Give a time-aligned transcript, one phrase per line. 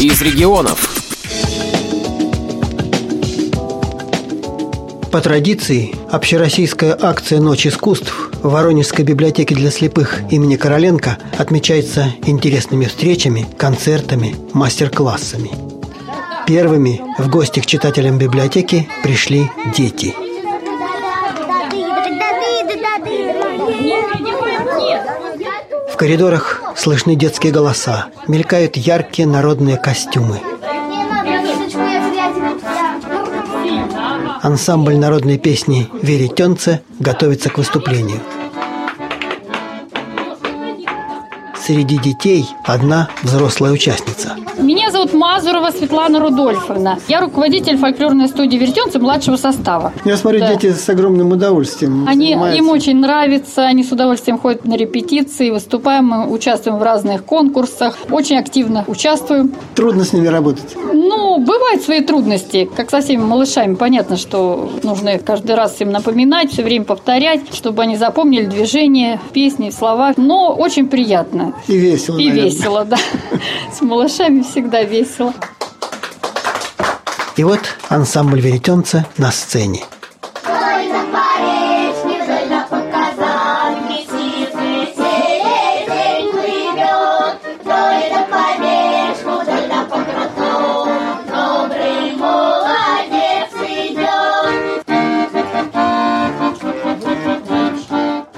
[0.00, 0.92] из регионов.
[5.10, 12.84] По традиции, общероссийская акция «Ночь искусств» в Воронежской библиотеке для слепых имени Короленко отмечается интересными
[12.84, 15.50] встречами, концертами, мастер-классами.
[16.46, 20.25] Первыми в гости к читателям библиотеки пришли дети.
[25.96, 30.42] В коридорах слышны детские голоса, мелькают яркие народные костюмы–
[34.42, 38.20] Ансамбль народной песни «Веретенце» готовится к выступлению.
[41.66, 46.98] Среди детей одна взрослая участница– меня зовут Мазурова Светлана Рудольфовна.
[47.08, 49.92] Я руководитель фольклорной студии «Вертенцы» младшего состава.
[50.06, 50.54] Я смотрю, да.
[50.54, 56.06] дети с огромным удовольствием Они, Им очень нравится, они с удовольствием ходят на репетиции, выступаем,
[56.06, 59.54] мы участвуем в разных конкурсах, очень активно участвуем.
[59.74, 60.74] Трудно с ними работать?
[60.74, 63.74] Ну, бывают свои трудности, как со всеми малышами.
[63.74, 69.68] Понятно, что нужно каждый раз им напоминать, все время повторять, чтобы они запомнили движения, песни,
[69.68, 70.14] слова.
[70.16, 71.52] Но очень приятно.
[71.68, 72.50] И весело, И наверное.
[72.50, 72.96] весело, да.
[73.76, 75.32] С малышами всегда весело.
[77.36, 79.82] И вот ансамбль веретенца на сцене.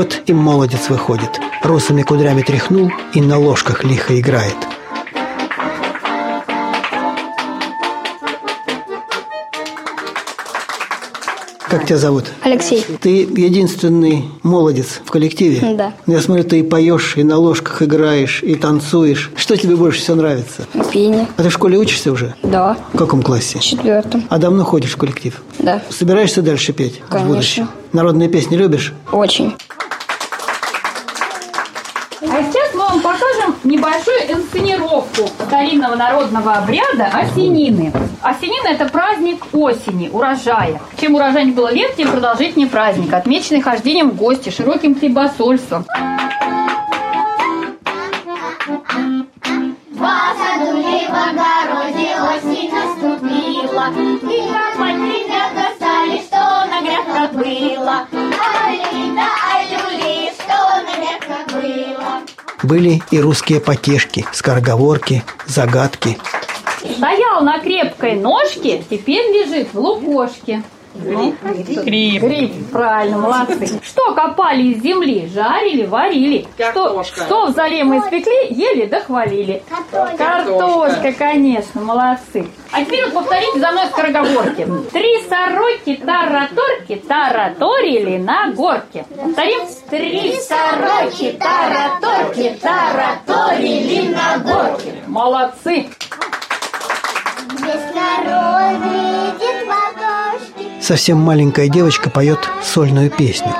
[0.00, 1.38] Вот и молодец выходит.
[1.62, 4.56] Русыми кудрями тряхнул и на ложках лихо играет–
[11.70, 12.24] Как тебя зовут?
[12.42, 12.84] Алексей.
[13.00, 15.76] Ты единственный молодец в коллективе?
[15.76, 15.92] Да.
[16.04, 19.30] Я смотрю, ты и поешь, и на ложках играешь, и танцуешь.
[19.36, 20.66] Что тебе больше всего нравится?
[20.92, 21.28] Пение.
[21.36, 22.34] А ты в школе учишься уже?
[22.42, 22.76] Да.
[22.92, 23.60] В каком классе?
[23.60, 24.24] В четвертом.
[24.28, 25.40] А давно ходишь в коллектив?
[25.60, 25.80] Да.
[25.90, 27.02] Собираешься дальше петь?
[27.08, 27.24] Конечно.
[27.24, 27.68] В будущем?
[27.92, 28.92] Народные песни любишь?
[29.12, 29.54] Очень.
[32.22, 37.92] А сейчас мы вам покажем небольшую инсценировку старинного народного обряда осенины.
[38.22, 40.80] Осенина– это праздник осени, урожая.
[41.00, 45.84] Чем урожай было лет, тем продолжительнее праздник, отмеченный хождением в гости, широким хлебосольством.
[62.70, 66.16] Были и русские потешки, скороговорки, загадки–
[66.80, 70.62] Стоял на крепкой ножке, теперь лежит в лукошке.
[71.02, 71.34] Ну,
[71.84, 72.22] гриб.
[72.22, 73.80] Гриб, правильно, молодцы.
[73.82, 75.28] Что копали из земли?
[75.32, 76.46] Жарили, варили.
[76.70, 79.62] Что, что в зале мы испекли, ели да хвалили.
[79.68, 80.16] Картошка.
[80.16, 82.46] Картошка, конечно, молодцы.
[82.72, 84.66] А теперь вот повторите за мной скороговорки.
[84.92, 89.04] Три сороки тараторки тараторили на горке.
[89.16, 89.60] Повторим.
[89.88, 94.94] Три сороки тараторки тараторили на горке.
[95.06, 95.86] Молодцы.
[100.90, 103.52] Совсем маленькая девочка поет сольную песню.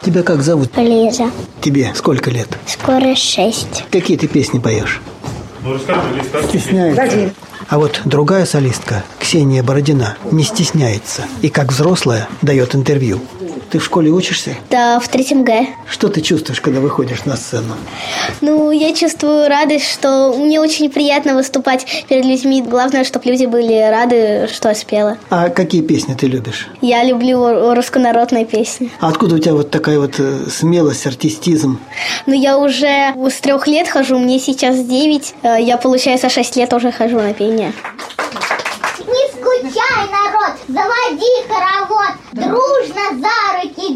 [0.00, 0.76] Тебя как зовут?
[0.76, 1.32] Лиза.
[1.60, 2.56] Тебе сколько лет?
[2.68, 3.84] Скоро шесть.
[3.90, 5.00] Какие ты песни поешь?
[5.64, 7.32] Ну расскажи, Лиза, Стесняется.
[7.68, 13.18] А вот другая солистка, Ксения Бородина, не стесняется и как взрослая дает интервью.
[13.72, 14.54] Ты в школе учишься?
[14.68, 15.66] Да, в третьем Г.
[15.88, 17.74] Что ты чувствуешь, когда выходишь на сцену?
[18.42, 22.60] Ну, я чувствую радость, что мне очень приятно выступать перед людьми.
[22.60, 25.16] Главное, чтобы люди были рады, что я спела.
[25.30, 26.68] А какие песни ты любишь?
[26.82, 28.90] Я люблю руссконародные песни.
[29.00, 31.80] А откуда у тебя вот такая вот э, смелость, артистизм?
[32.26, 35.34] Ну, я уже с трех лет хожу, мне сейчас девять.
[35.42, 37.72] Э, я, получается, шесть лет уже хожу на пение.
[38.98, 40.41] Не скучай, народ,
[40.72, 43.91] заводи хоровод, дружно за руки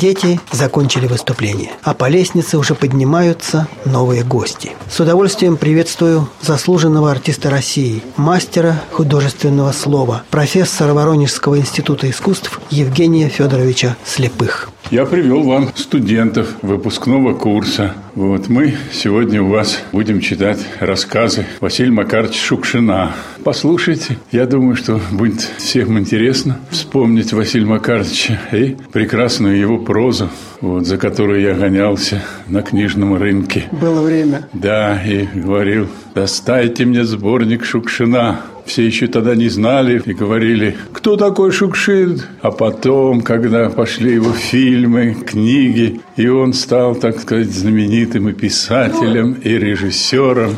[0.00, 4.70] Дети закончили выступление, а по лестнице уже поднимаются новые гости.
[4.88, 13.94] С удовольствием приветствую заслуженного артиста России, мастера художественного слова, профессора Воронежского института искусств Евгения Федоровича
[14.02, 14.70] Слепых.
[14.90, 17.94] Я привел вам студентов выпускного курса.
[18.14, 23.12] Вот мы сегодня у вас будем читать рассказы Василия Макаровича Шукшина.
[23.44, 30.28] Послушайте, я думаю, что будет всем интересно вспомнить Василия Макаровича и прекрасную его прозу,
[30.60, 33.68] вот, за которую я гонялся на книжном рынке.
[33.70, 34.48] Было время.
[34.52, 38.40] Да, и говорил, достайте мне сборник Шукшина.
[38.70, 42.22] Все еще тогда не знали и говорили, кто такой Шукшин?
[42.40, 49.32] А потом, когда пошли его фильмы, книги, и он стал, так сказать, знаменитым и писателем,
[49.32, 50.56] и режиссером.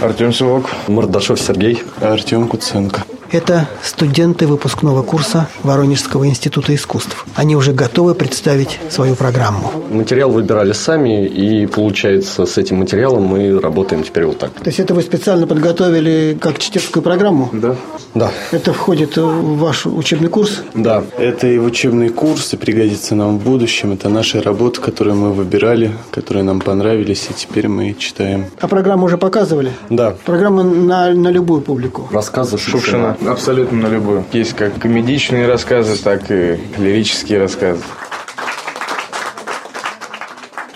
[0.00, 0.70] Артем Сивок.
[0.88, 1.82] Мордашов Сергей.
[2.00, 3.04] Артем Куценко.
[3.32, 7.24] Это студенты выпускного курса Воронежского института искусств.
[7.34, 9.72] Они уже готовы представить свою программу.
[9.90, 14.50] Материал выбирали сами, и получается, с этим материалом мы работаем теперь вот так.
[14.52, 17.48] То есть это вы специально подготовили как чтецкую программу?
[17.52, 17.74] Да.
[18.14, 18.30] Да.
[18.50, 20.62] Это входит в ваш учебный курс?
[20.74, 21.02] Да.
[21.16, 23.92] Это и в учебный курс, и пригодится нам в будущем.
[23.92, 28.44] Это наши работы, которые мы выбирали, которые нам понравились, и теперь мы читаем.
[28.60, 29.72] А программу уже показывали?
[29.88, 30.14] Да.
[30.26, 32.08] Программа на, на любую публику?
[32.12, 33.16] Рассказы Шукшина.
[33.28, 34.24] Абсолютно на любую.
[34.32, 37.82] Есть как комедичные рассказы, так и лирические рассказы.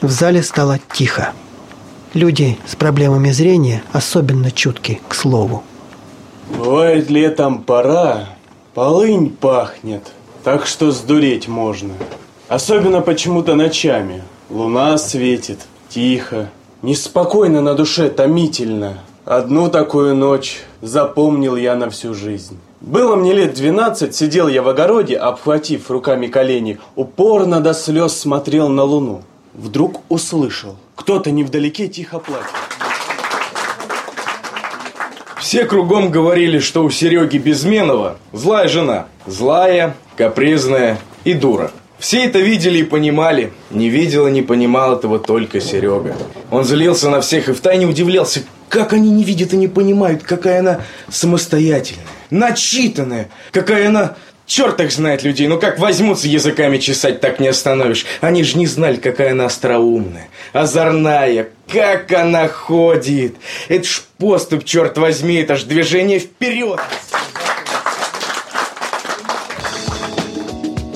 [0.01, 1.33] В зале стало тихо.
[2.15, 5.65] Люди с проблемами зрения особенно чутки к слову.
[6.51, 8.29] Бывает летом пора,
[8.75, 10.03] полынь пахнет,
[10.45, 11.95] так что сдуреть можно.
[12.49, 14.23] Особенно почему-то ночами.
[14.49, 15.59] Луна светит,
[15.89, 16.51] тихо,
[16.83, 18.99] неспокойно на душе, томительно.
[19.27, 22.57] Одну такую ночь запомнил я на всю жизнь.
[22.81, 28.69] Было мне лет 12, сидел я в огороде, обхватив руками колени, упорно до слез смотрел
[28.69, 29.25] на луну.
[29.53, 32.47] Вдруг услышал, кто-то невдалеке тихо плачет.
[35.41, 39.07] Все кругом говорили, что у Сереги Безменова злая жена.
[39.27, 41.73] Злая, капризная и дура.
[41.99, 43.53] Все это видели и понимали.
[43.71, 46.15] Не видел и не понимал этого только Серега.
[46.53, 48.45] Он злился на всех и втайне удивлялся,
[48.77, 54.17] как они не видят и не понимают, какая она самостоятельная, начитанная, какая она...
[54.45, 58.07] Черт их знает людей, ну как возьмутся языками чесать, так не остановишь.
[58.21, 63.35] Они же не знали, какая она остроумная, озорная, как она ходит.
[63.69, 66.79] Это ж поступ, черт возьми, это ж движение вперед.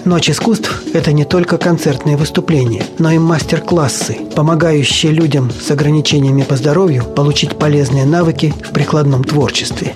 [0.05, 6.56] Ночь искусств– это не только концертные выступления, но и мастер-классы, помогающие людям с ограничениями по
[6.56, 9.94] здоровью получить полезные навыки в прикладном творчестве.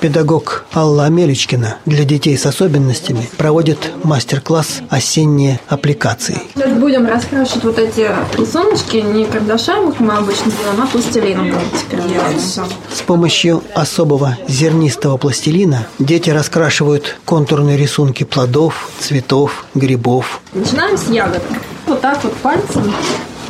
[0.00, 6.40] Педагог Алла Амелечкина для детей с особенностями проводит мастер-класс «Осенние аппликации».
[6.54, 8.08] Сейчас будем раскрашивать вот эти
[8.38, 12.64] рисуночки не карандашами, как мы обычно делаем, а пластилином будем теперь делать все.
[12.94, 20.40] С помощью особого зернистого пластилина дети раскрашивают контурные рисунки плодов, цветов, грибов.
[20.54, 21.42] Начинаем с ягод.
[21.86, 22.90] Вот так вот пальцем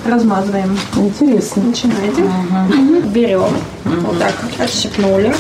[0.07, 0.79] размазываем.
[0.97, 1.63] Интересно.
[1.65, 2.25] Начинаете.
[3.09, 3.57] Берем.
[3.85, 5.35] Вот так отщипнули.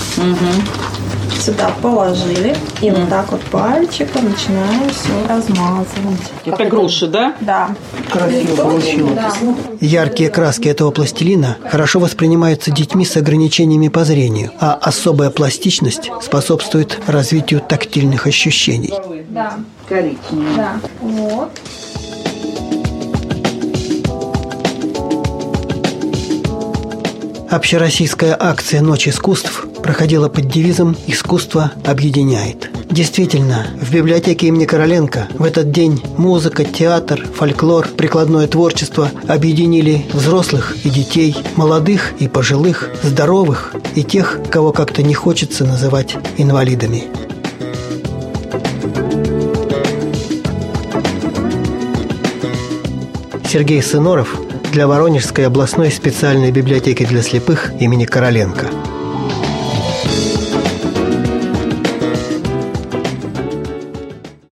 [1.40, 2.54] Сюда положили.
[2.82, 6.32] И вот так вот пальчиком начинаем все размазывать.
[6.44, 7.34] Это груши, да?
[7.40, 7.70] Да.
[8.10, 9.14] Красиво получилось.
[9.14, 9.32] Да.
[9.80, 16.98] Яркие краски этого пластилина хорошо воспринимаются детьми с ограничениями по зрению, а особая пластичность способствует
[17.06, 18.92] развитию тактильных ощущений.
[19.30, 19.54] Да.
[19.88, 20.56] Коричневый.
[20.56, 20.74] Да.
[21.00, 21.50] Вот.
[27.50, 32.70] Общероссийская акция «Ночь искусств» проходила под девизом «Искусство объединяет».
[32.88, 40.76] Действительно, в библиотеке имени Короленко в этот день музыка, театр, фольклор, прикладное творчество объединили взрослых
[40.84, 47.02] и детей, молодых и пожилых, здоровых и тех, кого как-то не хочется называть инвалидами.
[53.44, 54.38] Сергей Сыноров
[54.70, 58.79] для Воронежской областной специальной библиотеки для слепых имени Короленко.